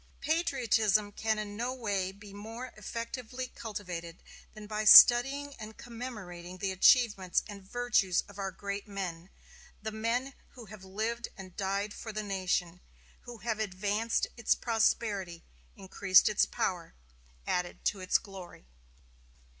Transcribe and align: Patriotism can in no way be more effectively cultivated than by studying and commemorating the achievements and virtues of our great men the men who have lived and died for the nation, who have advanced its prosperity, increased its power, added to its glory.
Patriotism 0.21 1.11
can 1.11 1.37
in 1.37 1.55
no 1.55 1.75
way 1.75 2.11
be 2.11 2.33
more 2.33 2.73
effectively 2.75 3.45
cultivated 3.47 4.23
than 4.55 4.65
by 4.65 4.83
studying 4.83 5.53
and 5.59 5.77
commemorating 5.77 6.57
the 6.57 6.71
achievements 6.71 7.43
and 7.47 7.61
virtues 7.61 8.23
of 8.27 8.39
our 8.39 8.49
great 8.49 8.87
men 8.87 9.29
the 9.79 9.91
men 9.91 10.33
who 10.55 10.65
have 10.65 10.83
lived 10.83 11.27
and 11.37 11.55
died 11.55 11.93
for 11.93 12.11
the 12.11 12.23
nation, 12.23 12.79
who 13.25 13.37
have 13.45 13.59
advanced 13.59 14.25
its 14.37 14.55
prosperity, 14.55 15.43
increased 15.75 16.27
its 16.27 16.47
power, 16.47 16.95
added 17.45 17.85
to 17.85 17.99
its 17.99 18.17
glory. 18.17 18.65